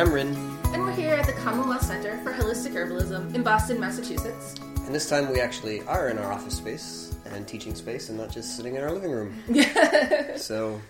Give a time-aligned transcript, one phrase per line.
[0.00, 0.34] And I'm Rin,
[0.72, 4.54] and we're here at the Commonwealth Center for Holistic Herbalism in Boston, Massachusetts.
[4.86, 8.30] and this time we actually are in our office space and teaching space and not
[8.30, 9.34] just sitting in our living room.
[10.38, 10.80] so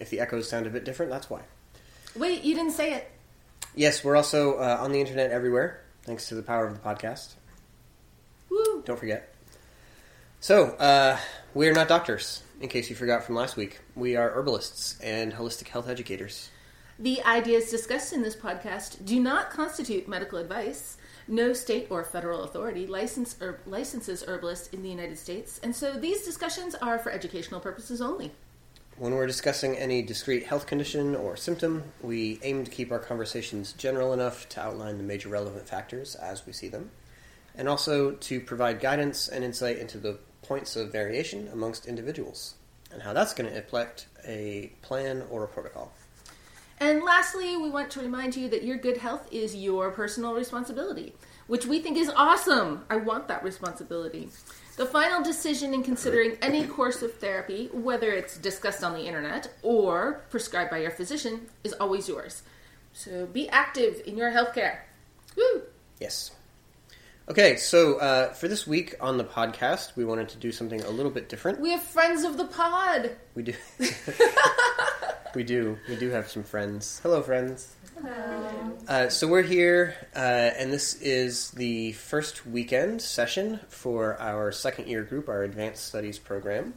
[0.00, 1.42] if the echoes sound a bit different, that's why.
[2.16, 3.08] Wait, you didn't say it.
[3.76, 7.34] Yes, we're also uh, on the internet everywhere, thanks to the power of the podcast.
[8.50, 8.82] Woo!
[8.84, 9.32] Don't forget.
[10.40, 11.18] So, uh,
[11.54, 13.78] we are not doctors, in case you forgot from last week.
[13.94, 16.50] We are herbalists and holistic health educators.
[16.98, 20.96] The ideas discussed in this podcast do not constitute medical advice.
[21.28, 25.92] No state or federal authority license herb- licenses herbalists in the United States, and so
[25.92, 28.32] these discussions are for educational purposes only.
[28.96, 33.74] When we're discussing any discrete health condition or symptom, we aim to keep our conversations
[33.74, 36.90] general enough to outline the major relevant factors as we see them,
[37.54, 42.54] and also to provide guidance and insight into the points of variation amongst individuals,
[42.90, 45.92] and how that's going to affect a plan or a protocol.
[46.78, 51.14] And lastly, we want to remind you that your good health is your personal responsibility,
[51.46, 52.84] which we think is awesome.
[52.90, 54.28] I want that responsibility.
[54.76, 59.50] The final decision in considering any course of therapy, whether it's discussed on the internet
[59.62, 62.42] or prescribed by your physician, is always yours.
[62.92, 64.80] So be active in your healthcare.
[65.34, 65.62] Woo!
[65.98, 66.30] Yes.
[67.28, 70.90] Okay, so uh, for this week on the podcast, we wanted to do something a
[70.90, 71.58] little bit different.
[71.58, 73.16] We have friends of the pod.
[73.34, 73.54] We do.
[75.36, 75.78] we do.
[75.86, 76.98] We do have some friends.
[77.02, 77.76] Hello, friends.
[78.88, 84.88] Uh, so we're here, uh, and this is the first weekend session for our second
[84.88, 86.72] year group, our Advanced Studies program.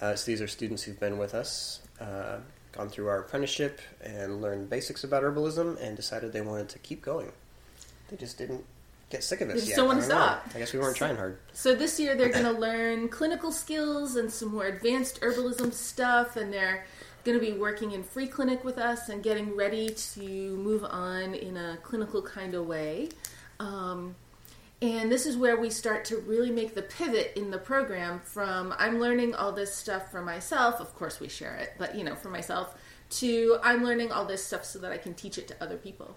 [0.00, 2.38] Uh, so these are students who've been with us, uh,
[2.72, 7.00] gone through our apprenticeship, and learned basics about herbalism, and decided they wanted to keep
[7.00, 7.30] going.
[8.08, 8.64] They just didn't
[9.08, 9.76] get sick of They just yet.
[9.76, 10.38] don't I know.
[10.52, 11.38] I guess we weren't trying hard.
[11.52, 16.34] So this year they're going to learn clinical skills and some more advanced herbalism stuff,
[16.36, 16.84] and they're
[17.24, 21.34] going to be working in free clinic with us and getting ready to move on
[21.34, 23.08] in a clinical kind of way.
[23.58, 24.14] Um,
[24.82, 28.74] and this is where we start to really make the pivot in the program from
[28.78, 30.80] I'm learning all this stuff for myself.
[30.80, 32.76] Of course, we share it, but you know, for myself,
[33.10, 36.16] to I'm learning all this stuff so that I can teach it to other people.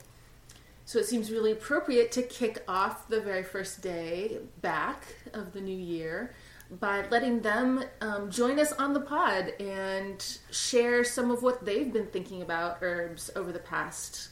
[0.86, 5.04] So it seems really appropriate to kick off the very first day back
[5.34, 6.34] of the new year
[6.70, 11.92] by letting them um, join us on the pod and share some of what they've
[11.92, 14.30] been thinking about herbs over the past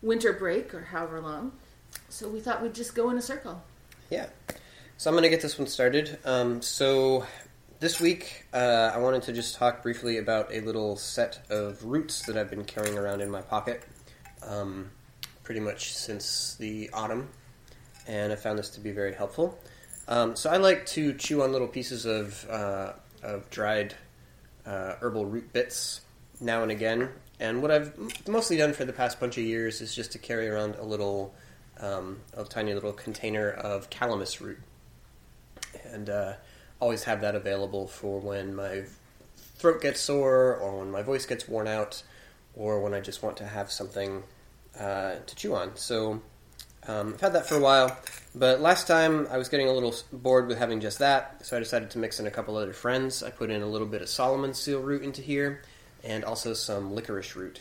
[0.00, 1.52] winter break or however long.
[2.08, 3.62] So we thought we'd just go in a circle.
[4.10, 4.26] Yeah.
[4.96, 6.18] So I'm going to get this one started.
[6.24, 7.26] Um, so
[7.80, 12.22] this week, uh, I wanted to just talk briefly about a little set of roots
[12.26, 13.82] that I've been carrying around in my pocket
[14.46, 14.90] um,
[15.42, 17.28] pretty much since the autumn,
[18.06, 19.58] and I found this to be very helpful.
[20.08, 22.92] Um, so I like to chew on little pieces of, uh,
[23.22, 23.94] of dried
[24.66, 26.00] uh, herbal root bits
[26.40, 27.08] now and again.
[27.40, 30.48] And what I've mostly done for the past bunch of years is just to carry
[30.48, 31.34] around a little,
[31.80, 34.58] um, a tiny little container of calamus root,
[35.84, 36.34] and uh,
[36.80, 38.84] always have that available for when my
[39.36, 42.02] throat gets sore, or when my voice gets worn out,
[42.54, 44.22] or when I just want to have something
[44.78, 45.76] uh, to chew on.
[45.76, 46.20] So
[46.86, 47.96] um, I've had that for a while,
[48.34, 51.60] but last time I was getting a little bored with having just that, so I
[51.60, 53.22] decided to mix in a couple other friends.
[53.22, 55.62] I put in a little bit of Solomon seal root into here,
[56.02, 57.60] and also some licorice root.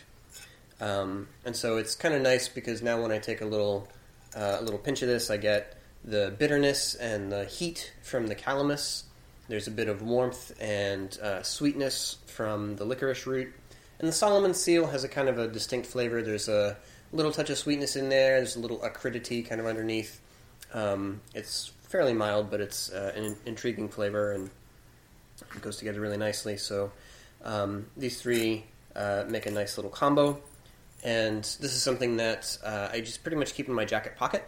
[0.80, 3.88] Um, and so it's kind of nice because now when I take a little
[4.36, 8.36] uh, a little pinch of this, I get the bitterness and the heat from the
[8.36, 9.03] calamus.
[9.48, 13.53] There's a bit of warmth and uh, sweetness from the licorice root,
[14.00, 16.24] and the Solomon seal has a kind of a distinct flavor.
[16.24, 16.78] There's a
[17.12, 18.38] little touch of sweetness in there.
[18.38, 20.22] There's a little acridity kind of underneath.
[20.74, 24.50] Um, it's fairly mild, but it's uh, an intriguing flavor and
[25.56, 26.58] it goes together really nicely.
[26.58, 26.92] So
[27.44, 30.41] um, these three uh, make a nice little combo.
[31.03, 34.47] And this is something that uh, I just pretty much keep in my jacket pocket.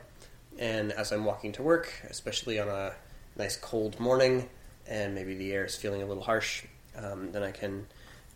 [0.60, 2.94] And as I'm walking to work, especially on a
[3.36, 4.50] nice cold morning,
[4.88, 6.64] and maybe the air is feeling a little harsh,
[6.96, 7.88] um, then I can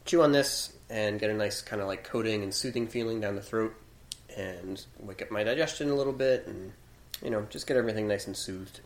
[0.05, 3.35] chew on this and get a nice kind of like coating and soothing feeling down
[3.35, 3.75] the throat,
[4.37, 6.71] and wake up my digestion a little bit, and
[7.23, 8.79] you know just get everything nice and soothed.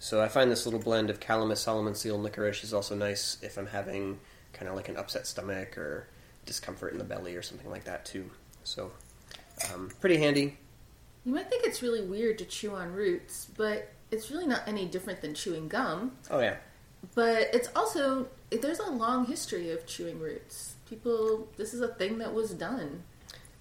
[0.00, 3.38] So I find this little blend of calamus, Solomon seal, and licorice is also nice
[3.42, 4.18] if I'm having
[4.52, 6.08] kind of like an upset stomach or
[6.46, 8.30] discomfort in the belly or something like that too.
[8.64, 8.90] So
[9.72, 10.58] um, pretty handy.
[11.24, 14.86] You might think it's really weird to chew on roots, but it's really not any
[14.86, 16.12] different than chewing gum.
[16.30, 16.56] Oh yeah,
[17.14, 20.74] But it's also there's a long history of chewing roots.
[20.88, 23.04] People, this is a thing that was done.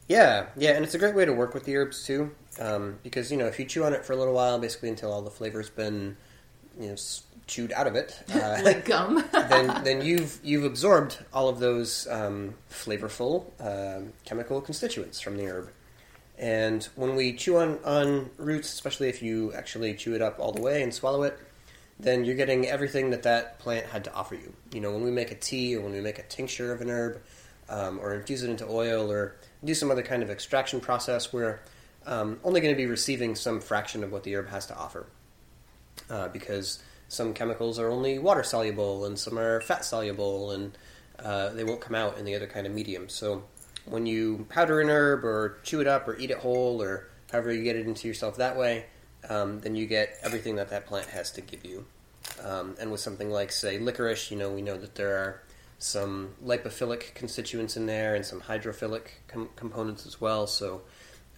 [0.07, 3.31] Yeah, yeah, and it's a great way to work with the herbs too, um, because
[3.31, 5.31] you know if you chew on it for a little while, basically until all the
[5.31, 6.17] flavor's been
[6.79, 6.95] you know
[7.47, 9.23] chewed out of it, uh, like gum.
[9.31, 15.47] then then you've you've absorbed all of those um, flavorful um, chemical constituents from the
[15.47, 15.69] herb.
[16.37, 20.51] And when we chew on, on roots, especially if you actually chew it up all
[20.51, 21.37] the way and swallow it,
[21.99, 24.53] then you're getting everything that that plant had to offer you.
[24.73, 26.89] You know, when we make a tea or when we make a tincture of an
[26.89, 27.21] herb,
[27.69, 31.59] um, or infuse it into oil, or do some other kind of extraction process, we're
[32.05, 35.07] um, only going to be receiving some fraction of what the herb has to offer,
[36.09, 40.77] uh, because some chemicals are only water soluble and some are fat soluble, and
[41.19, 43.07] uh, they won't come out in the other kind of medium.
[43.07, 43.43] So
[43.85, 47.51] when you powder an herb or chew it up or eat it whole or however
[47.51, 48.85] you get it into yourself that way,
[49.29, 51.85] um, then you get everything that that plant has to give you.
[52.43, 55.42] Um, and with something like, say, licorice, you know, we know that there are
[55.83, 60.47] some lipophilic constituents in there and some hydrophilic com- components as well.
[60.47, 60.81] So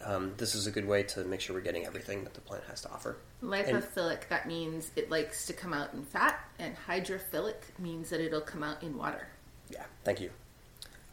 [0.06, 2.64] um, this is a good way to make sure we're getting everything that the plant
[2.70, 3.18] has to offer.
[3.42, 8.40] Lipophilic, that means it likes to come out in fat, and hydrophilic means that it'll
[8.40, 9.28] come out in water.
[9.72, 10.30] Yeah, thank you.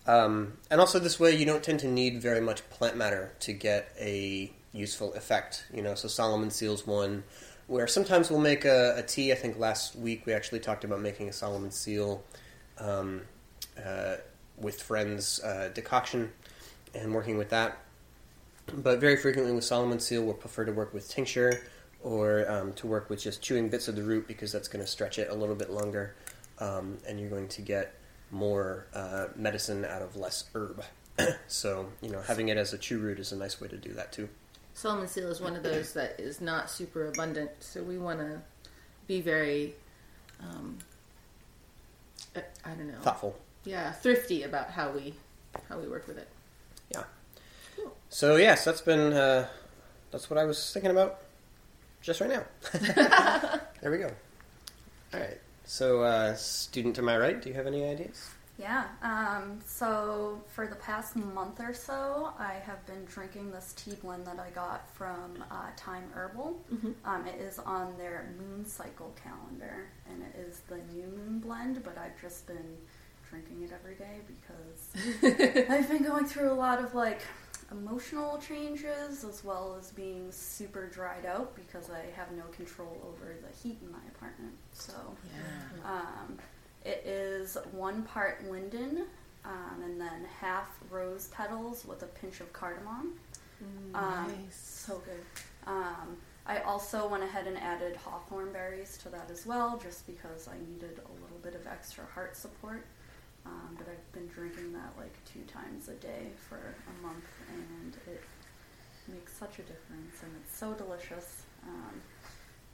[0.07, 3.55] Um, and also, this way, you don't tend to need very much plant matter to
[3.55, 5.65] get a useful effect.
[5.73, 7.25] You know, so Solomon seals one,
[7.67, 9.33] where sometimes we'll make a, a tea.
[9.33, 12.25] I think last week we actually talked about making a Solomon seal
[12.79, 13.23] um,
[13.85, 14.17] uh,
[14.57, 16.33] with friends uh, decoction
[16.95, 17.79] and working with that.
[18.75, 21.63] But very frequently with Solomon seal, we'll prefer to work with tincture
[22.03, 24.91] or um, to work with just chewing bits of the root because that's going to
[24.91, 26.15] stretch it a little bit longer,
[26.59, 27.95] um, and you're going to get
[28.31, 30.83] more uh, medicine out of less herb.
[31.47, 33.93] so you know, having it as a chew root is a nice way to do
[33.93, 34.29] that too.
[34.75, 38.41] Solomon seal is one of those that is not super abundant, so we want to
[39.07, 39.75] be very,
[40.41, 40.79] um,
[42.37, 43.39] I I don't know, Thoughtful.
[43.65, 45.15] yeah, thrifty about how we
[45.69, 46.29] how we work with it.
[46.91, 47.05] Yeah.
[47.77, 47.93] Cool.
[48.11, 49.47] So yes, that's been uh,
[50.11, 51.19] that's what I was thinking about
[52.01, 52.45] just right now.
[53.81, 54.11] there we go.
[55.15, 55.39] All right.
[55.65, 58.31] So, uh, student to my right, do you have any ideas?
[58.59, 58.85] Yeah.
[59.03, 64.27] Um, so for the past month or so, I have been drinking this tea blend
[64.27, 66.61] that I got from uh, Thyme Herbal.
[67.05, 71.83] Um, it is on their moon cycle calendar, and it is the new moon blend.
[71.83, 72.77] But I've just been
[73.29, 77.23] drinking it every day because I've been going through a lot of like
[77.71, 83.35] emotional changes as well as being super dried out because I have no control over
[83.41, 84.53] the heat in my apartment.
[84.75, 84.93] So.
[85.35, 85.91] Yeah.
[85.91, 86.39] Um,
[86.85, 89.05] it is one part linden
[89.45, 93.13] um, and then half rose petals with a pinch of cardamom.
[93.95, 94.57] Um, nice.
[94.57, 95.25] So good.
[95.67, 100.49] Um, I also went ahead and added hawthorn berries to that as well, just because
[100.49, 102.85] I needed a little bit of extra heart support.
[103.47, 107.25] Um, but I've been drinking that like two times a day for a month,
[107.57, 108.23] and it
[109.09, 111.43] makes such a difference, and it's so delicious.
[111.65, 112.01] Um,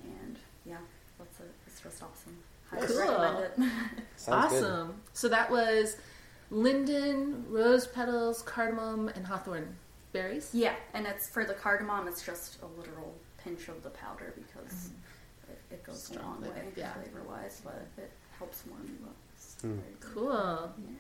[0.05, 0.77] and yeah,
[1.19, 1.51] that's it.
[1.67, 2.37] It's just awesome.
[2.71, 2.99] Highly Cool.
[2.99, 3.53] recommend it.
[4.17, 4.65] Sounds good.
[4.65, 5.01] awesome.
[5.13, 5.97] So that was
[6.51, 9.77] linden, rose petals, cardamom, and hawthorn
[10.13, 10.51] berries.
[10.53, 12.09] yeah, and it's for the cardamom.
[12.09, 14.91] It's just a literal pinch of the powder because
[15.49, 16.93] it, it goes Strong a long flavor, way yeah.
[16.95, 19.15] flavor wise, but it helps warm you up.
[19.35, 19.77] It's Mm.
[19.81, 20.15] very.
[20.15, 20.73] Cool.
[20.79, 20.95] Yeah.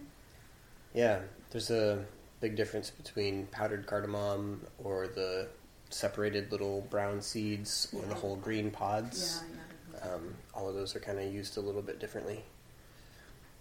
[0.95, 1.19] Yeah,
[1.51, 2.05] there's a
[2.41, 5.49] big difference between powdered cardamom or the
[5.91, 9.43] separated little brown seeds or the whole green pods.
[9.43, 9.63] Yeah, yeah.
[10.03, 12.43] Um, all of those are kind of used a little bit differently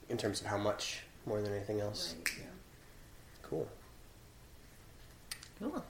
[0.09, 2.15] in terms of how much more than anything else.
[2.17, 2.45] Right, yeah.
[3.43, 3.67] Cool.
[5.59, 5.83] Cool.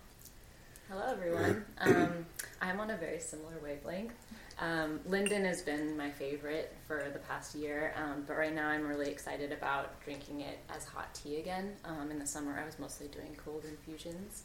[0.90, 1.66] Hello, everyone.
[1.80, 2.26] Um,
[2.62, 4.14] I'm on a very similar wavelength.
[4.60, 8.88] Um, Linden has been my favorite for the past year, um, but right now I'm
[8.88, 11.74] really excited about drinking it as hot tea again.
[11.86, 14.44] Um, in the summer, I was mostly doing cold infusions.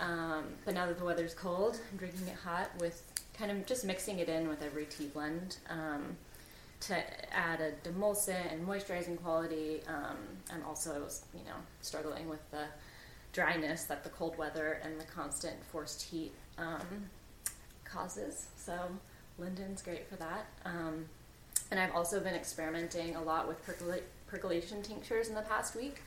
[0.00, 3.02] Um, but now that the weather's cold, I'm drinking it hot with
[3.38, 6.16] kind of just mixing it in with every tea blend um,
[6.80, 6.96] to
[7.34, 9.80] add a demulcent and moisturizing quality.
[9.88, 10.16] Um,
[10.52, 12.64] and also, you know, struggling with the
[13.32, 17.10] dryness that the cold weather and the constant forced heat um,
[17.84, 18.46] causes.
[18.56, 18.78] So
[19.38, 20.46] linden's great for that.
[20.64, 21.06] Um,
[21.70, 26.02] and I've also been experimenting a lot with percola- percolation tinctures in the past week.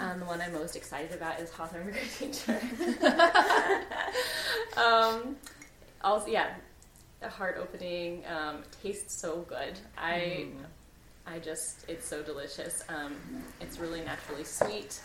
[0.00, 2.60] Um, the one I'm most excited about is hawthorn berry tincture.
[4.76, 5.36] um,
[6.02, 6.54] also, yeah,
[7.28, 8.22] heart opening.
[8.26, 9.78] Um, tastes so good.
[9.96, 10.46] I,
[11.26, 12.84] I just, it's so delicious.
[12.88, 13.14] Um,
[13.60, 15.00] it's really naturally sweet.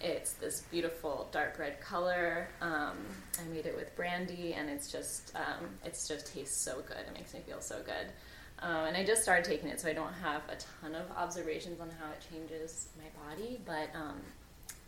[0.00, 2.48] It's this beautiful dark red color.
[2.60, 2.98] Um,
[3.40, 6.98] I made it with brandy, and it's just um, it's just tastes so good.
[6.98, 8.12] It makes me feel so good.
[8.58, 11.80] Um, and I just started taking it, so I don't have a ton of observations
[11.80, 14.20] on how it changes my body, but um,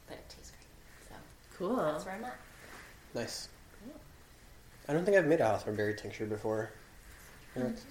[0.07, 1.09] but it tastes great.
[1.09, 1.15] So
[1.57, 1.77] Cool.
[1.77, 2.39] that's where I'm at.
[3.15, 3.49] Nice.
[4.89, 6.71] I don't think I've made a hawthorn berry tincture before.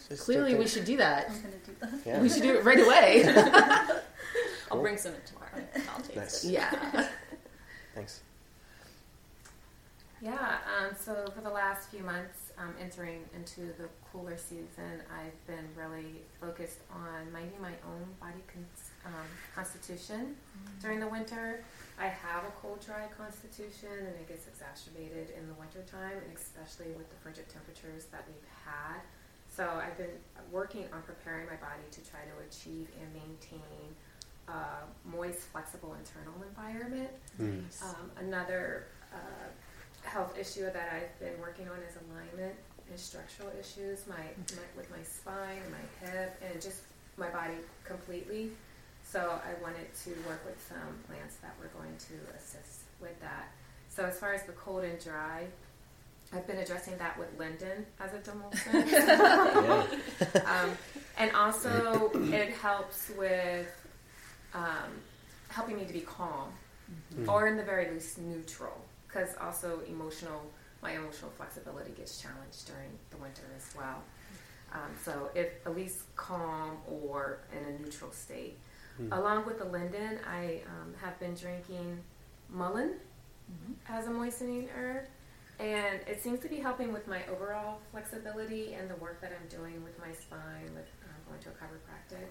[0.10, 1.30] Just Clearly, don't we should do that.
[1.30, 1.89] I'm gonna do that.
[2.06, 2.22] Yeah.
[2.22, 3.24] We should do it right away.
[4.72, 5.68] I'll bring some in tomorrow.
[5.94, 6.44] I'll taste Nice.
[6.46, 6.51] it.
[6.51, 7.10] yeah.
[7.96, 8.22] Thanks.
[10.20, 15.46] Yeah, um, so for the last few months, um, entering into the cooler season, I've
[15.46, 20.36] been really focused on minding my own body cons- um, constitution
[20.82, 21.64] during the winter.
[22.00, 26.92] I have a cold, dry constitution, and it gets exacerbated in the wintertime, and especially
[26.98, 29.02] with the frigid temperatures that we've had.
[29.50, 30.18] So I've been
[30.52, 33.96] working on preparing my body to try to achieve and maintain
[34.48, 37.10] a moist, flexible internal environment.
[37.42, 37.66] Mm.
[37.84, 39.50] Um, another uh,
[40.08, 42.56] health issue that I've been working on is alignment
[42.90, 46.82] and structural issues, my, my with my spine and my hip and just
[47.18, 48.52] my body completely.
[49.04, 53.48] So I wanted to work with some plants that were going to assist with that.
[53.90, 55.46] So as far as the cold and dry,
[56.34, 59.88] I've been addressing that with linden as a demulcent.
[60.46, 60.72] Um,
[61.18, 63.68] and also it helps with
[64.54, 64.92] um,
[65.50, 66.50] helping me to be calm
[67.18, 67.28] Mm.
[67.28, 68.72] or in the very least neutral
[69.17, 70.41] because also emotional
[70.81, 74.03] my emotional flexibility gets challenged during the winter as well.
[74.71, 78.57] Um, so if at least calm or in a neutral state.
[79.00, 79.15] Mm.
[79.15, 82.00] along with the linden i um, have been drinking
[82.50, 82.93] mullein
[83.88, 85.05] as a moistening herb.
[85.59, 89.47] And it seems to be helping with my overall flexibility and the work that i'm
[89.50, 92.29] doing with my spine with um, going to a chiropractic.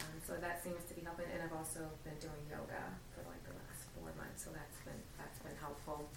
[0.00, 2.82] Um, so that seems to be helping and i've also been doing yoga
[3.14, 6.08] for like the last four months so that's been that's been helpful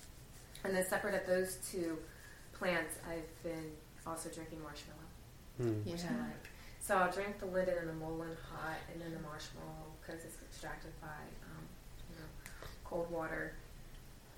[0.64, 1.98] and then separate of those two
[2.54, 3.72] plants i've been
[4.08, 5.00] also drinking marshmallow
[5.62, 5.86] Mm.
[5.86, 6.50] which i like
[6.82, 10.38] so i'll drink the linden and the mullein hot and then the marshmallow because it's
[10.42, 11.62] extracted by um,
[12.10, 12.26] you know
[12.84, 13.54] cold water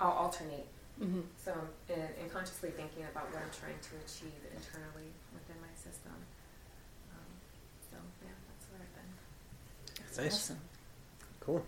[0.02, 0.68] i'll alternate
[1.00, 1.54] hmm so,
[1.90, 6.16] and, and consciously thinking about what I'm trying to achieve internally within my system.
[7.12, 7.32] Um,
[7.92, 9.12] so, yeah, that's where I've been.
[10.06, 10.34] That's Nice.
[10.52, 10.60] awesome.
[11.42, 11.66] Cool.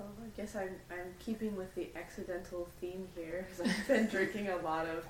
[0.00, 4.48] Well, I guess I'm, I'm keeping with the accidental theme here because I've been drinking
[4.48, 5.06] a lot of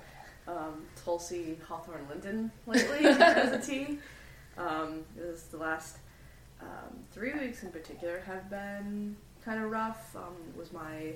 [0.47, 3.99] um, Tulsi Hawthorn Linden lately as a tea.
[4.57, 5.97] Um, this the last
[6.59, 10.13] um, three weeks in particular have been kind of rough.
[10.15, 11.13] Um, it was my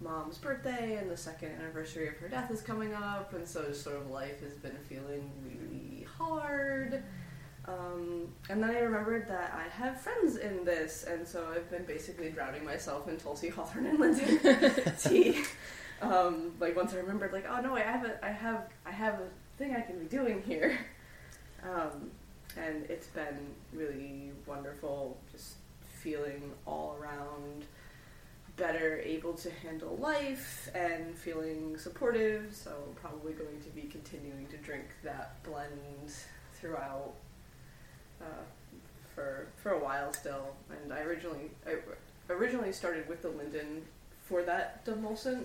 [0.00, 3.82] mom's birthday and the second anniversary of her death is coming up, and so just
[3.82, 7.02] sort of life has been feeling really hard.
[7.68, 11.84] Um, and then I remembered that I have friends in this, and so I've been
[11.84, 15.44] basically drowning myself in Tulsi Hawthorn and Linden tea.
[16.00, 19.14] Um, like once I remembered, like, oh no, I have a, I have, I have
[19.14, 19.26] a
[19.58, 20.78] thing I can be doing here.
[21.64, 22.12] Um,
[22.56, 25.56] and it's been really wonderful, just
[25.88, 27.64] feeling all around
[28.56, 32.54] better able to handle life and feeling supportive.
[32.54, 36.12] So probably going to be continuing to drink that blend
[36.54, 37.14] throughout
[38.20, 38.44] uh,
[39.14, 40.54] for for a while still.
[40.70, 41.76] And I originally I
[42.32, 43.82] originally started with the Linden
[44.24, 45.44] for that demulcent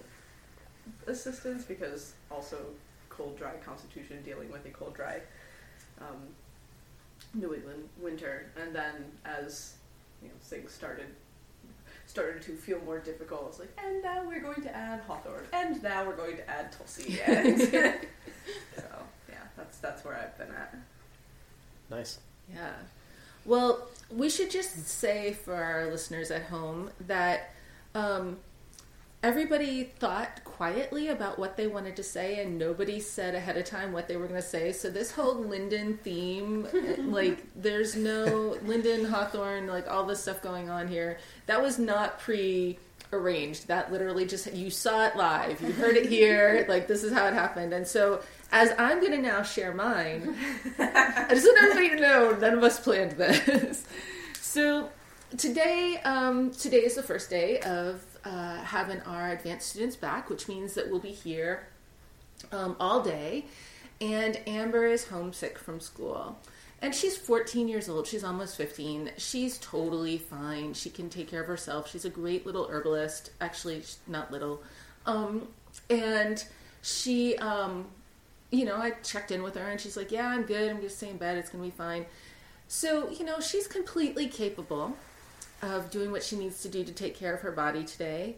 [1.08, 2.58] assistance because also
[3.10, 5.22] cold dry constitution dealing with a cold dry
[6.00, 6.18] um,
[7.34, 9.76] New England winter, and then as
[10.22, 11.08] you know things started
[12.06, 15.82] started to feel more difficult, it's like, and now we're going to add Hawthorn, and
[15.82, 18.84] now we're going to add Tulsi, and so
[19.30, 20.76] yeah, that's that's where I've been at.
[21.90, 22.20] Nice.
[22.52, 22.74] Yeah.
[23.46, 27.52] Well, we should just say for our listeners at home that
[27.94, 28.38] um,
[29.22, 33.92] everybody thought quietly about what they wanted to say, and nobody said ahead of time
[33.92, 34.72] what they were going to say.
[34.72, 36.68] So this whole Linden theme,
[37.12, 41.18] like, there's no Linden, Hawthorn, like all this stuff going on here.
[41.48, 42.78] That was not pre
[43.14, 43.68] arranged.
[43.68, 45.62] That literally just you saw it live.
[45.62, 46.66] You heard it here.
[46.70, 47.74] like this is how it happened.
[47.74, 50.36] And so as I'm going to now share mine,
[50.80, 53.86] I just want everybody to know none of us planned this.
[54.40, 54.90] so
[55.38, 60.48] today, um, today is the first day of uh, having our advanced students back, which
[60.48, 61.68] means that we'll be here
[62.52, 63.46] um, all day.
[64.02, 66.38] And Amber is homesick from school.
[66.84, 68.06] And she's 14 years old.
[68.08, 69.12] She's almost 15.
[69.16, 70.74] She's totally fine.
[70.74, 71.90] She can take care of herself.
[71.90, 73.32] She's a great little herbalist.
[73.40, 74.62] Actually, not little.
[75.06, 75.48] Um,
[75.90, 76.44] and
[76.82, 77.86] she, um,
[78.52, 80.70] you know, I checked in with her and she's like, Yeah, I'm good.
[80.70, 81.38] I'm just stay in bed.
[81.38, 82.06] It's going to be fine.
[82.68, 84.98] So, you know, she's completely capable
[85.62, 88.36] of doing what she needs to do to take care of her body today.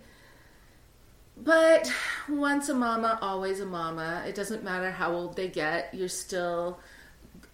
[1.35, 1.91] But
[2.29, 4.23] once a mama, always a mama.
[4.27, 6.79] It doesn't matter how old they get, you're still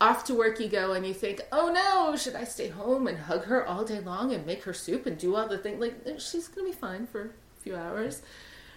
[0.01, 3.17] off to work you go and you think, oh no, should I stay home and
[3.17, 5.79] hug her all day long and make her soup and do all the things?
[5.79, 8.23] Like, she's going to be fine for a few hours.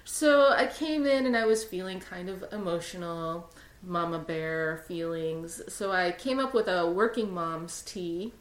[0.04, 3.50] So I came in and I was feeling kind of emotional,
[3.83, 5.62] mama bear feelings.
[5.69, 8.35] So I came up with a working mom's tea,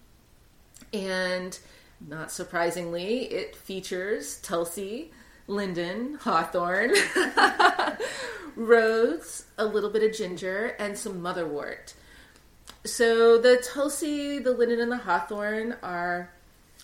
[0.91, 1.57] and
[2.05, 5.11] not surprisingly, it features Tulsi,
[5.47, 6.91] linden, hawthorn,
[8.57, 11.93] rose, a little bit of ginger, and some motherwort.
[12.85, 16.29] So the Tulsi, the linden, and the hawthorn are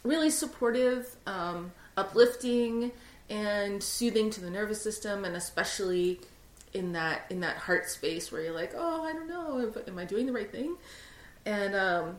[0.04, 2.92] really supportive, um, uplifting,
[3.30, 6.20] and soothing to the nervous system, and especially
[6.74, 10.06] in that in that heart space where you're like, oh, I don't know, am I
[10.06, 10.78] doing the right thing?
[11.46, 12.18] And um,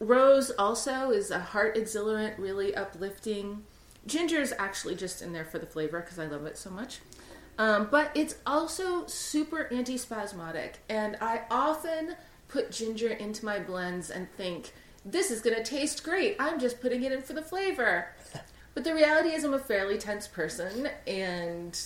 [0.00, 3.64] rose also is a heart exhilarant, really uplifting.
[4.06, 6.98] Ginger is actually just in there for the flavor because I love it so much.
[7.56, 12.16] Um, but it's also super antispasmodic, and I often
[12.54, 14.72] put ginger into my blends and think,
[15.04, 16.36] this is going to taste great.
[16.38, 18.06] I'm just putting it in for the flavor.
[18.74, 21.78] But the reality is, I'm a fairly tense person, and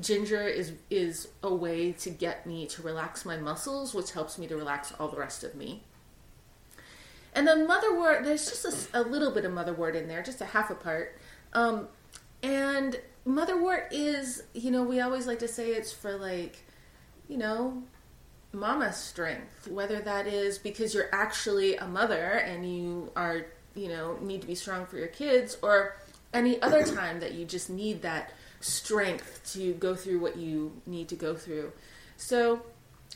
[0.00, 4.46] ginger is is a way to get me to relax my muscles, which helps me
[4.48, 5.82] to relax all the rest of me.
[7.34, 10.46] And the motherwort, there's just a, a little bit of motherwort in there, just a
[10.46, 11.16] half a part.
[11.52, 11.88] Um,
[12.42, 16.64] and motherwort is, you know, we always like to say it's for like,
[17.28, 17.82] you know,
[18.56, 24.16] mama strength, whether that is because you're actually a mother and you are, you know,
[24.22, 25.96] need to be strong for your kids, or
[26.32, 31.08] any other time that you just need that strength to go through what you need
[31.08, 31.70] to go through.
[32.16, 32.62] So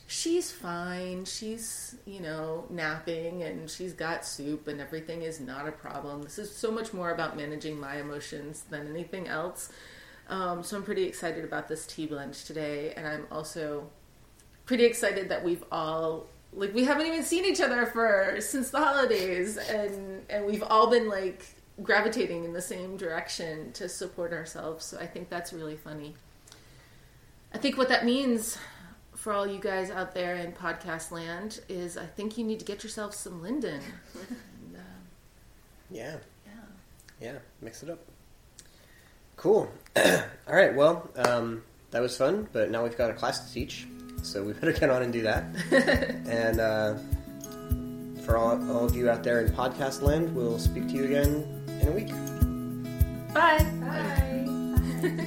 [0.07, 1.25] she's fine.
[1.25, 6.23] She's, you know, napping and she's got soup and everything is not a problem.
[6.23, 9.71] This is so much more about managing my emotions than anything else.
[10.29, 12.93] Um, so I'm pretty excited about this tea blend today.
[12.97, 13.91] And I'm also
[14.71, 18.79] pretty excited that we've all like we haven't even seen each other for since the
[18.79, 21.45] holidays and and we've all been like
[21.83, 24.85] gravitating in the same direction to support ourselves.
[24.85, 26.15] So I think that's really funny.
[27.53, 28.59] I think what that means
[29.17, 32.65] for all you guys out there in podcast land is I think you need to
[32.65, 33.81] get yourself some linden.
[34.15, 34.79] and, uh,
[35.91, 36.53] Yeah, yeah.
[37.21, 37.99] yeah, mix it up.
[39.35, 39.69] Cool.
[39.97, 43.89] all right, well, um, that was fun, but now we've got a class to teach,
[44.23, 45.45] so we better get on and do that.
[46.27, 46.95] and uh,
[48.23, 51.45] for all, all of you out there in podcast land, we'll speak to you again
[51.81, 52.09] in a week.
[53.33, 53.65] Bye.
[53.81, 55.27] Bye.